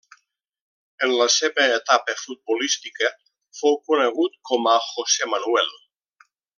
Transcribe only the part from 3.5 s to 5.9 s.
fou conegut com a José Manuel.